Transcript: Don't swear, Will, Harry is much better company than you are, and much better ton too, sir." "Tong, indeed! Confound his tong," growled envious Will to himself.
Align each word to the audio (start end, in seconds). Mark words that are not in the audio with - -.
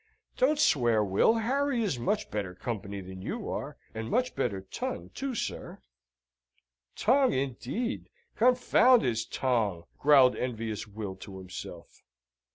Don't 0.35 0.57
swear, 0.57 1.03
Will, 1.03 1.35
Harry 1.35 1.83
is 1.83 1.99
much 1.99 2.31
better 2.31 2.55
company 2.55 3.01
than 3.01 3.21
you 3.21 3.47
are, 3.47 3.77
and 3.93 4.09
much 4.09 4.35
better 4.35 4.61
ton 4.61 5.11
too, 5.13 5.35
sir." 5.35 5.83
"Tong, 6.95 7.33
indeed! 7.33 8.09
Confound 8.35 9.03
his 9.03 9.27
tong," 9.27 9.83
growled 9.99 10.35
envious 10.35 10.87
Will 10.87 11.15
to 11.17 11.37
himself. 11.37 12.01